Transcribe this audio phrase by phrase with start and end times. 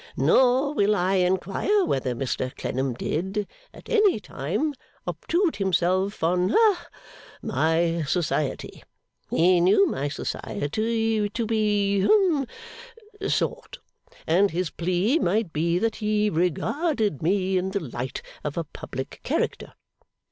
[0.17, 4.73] Nor will I inquire whether Mr Clennam did, at any time,
[5.05, 6.87] obtrude himself on ha
[7.43, 8.83] my society.
[9.29, 12.47] He knew my society to be hum
[13.27, 13.77] sought,
[14.25, 19.19] and his plea might be that he regarded me in the light of a public
[19.21, 19.73] character.